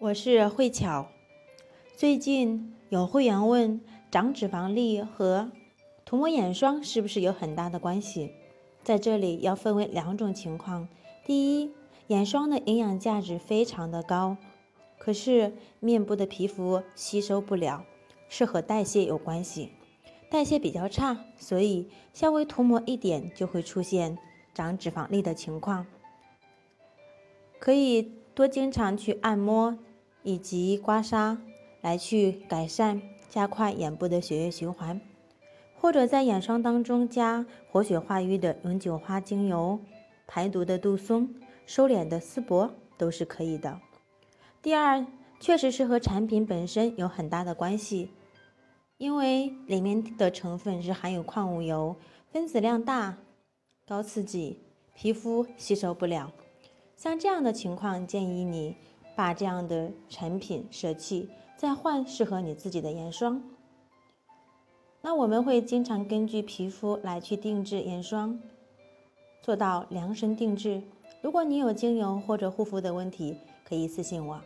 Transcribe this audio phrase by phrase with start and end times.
[0.00, 1.08] 我是慧巧。
[1.96, 3.80] 最近有会员问，
[4.12, 5.50] 长脂肪粒和
[6.04, 8.30] 涂抹眼霜是不是有很大的关系？
[8.84, 10.86] 在这里要分为两种情况。
[11.26, 11.72] 第一，
[12.06, 14.36] 眼霜的营养价值非常的高，
[14.98, 17.84] 可是面部的皮肤吸收不了，
[18.28, 19.72] 是和代谢有关系。
[20.30, 24.16] 代谢比较差，所以稍微涂抹一点就会出现
[24.54, 25.84] 长脂肪粒的情况。
[27.58, 29.76] 可以多经常去按摩。
[30.28, 31.38] 以及刮痧
[31.80, 33.00] 来去改善、
[33.30, 35.00] 加快眼部的血液循环，
[35.74, 39.80] 或者在眼霜当中加活血化瘀的永久花精油、
[40.26, 43.80] 排毒的杜松、收敛的丝柏都是可以的。
[44.60, 45.06] 第二，
[45.40, 48.10] 确实是和产品本身有很大的关系，
[48.98, 51.96] 因为里面的成分是含有矿物油，
[52.30, 53.16] 分子量大，
[53.86, 54.58] 高刺激，
[54.94, 56.30] 皮肤吸收不了。
[56.94, 58.76] 像这样的情况，建议你。
[59.18, 63.42] 把这样的产品舍弃，再换适合你自己的眼霜。
[65.00, 68.38] 那我们会经常根据皮肤来去定制眼霜，
[69.42, 70.80] 做到量身定制。
[71.20, 74.40] 如果你有精油或者护肤的问题，可以私信我。